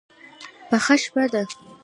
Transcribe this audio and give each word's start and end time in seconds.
پخه 0.71 0.95
شپه 1.03 1.25
ده. 1.31 1.41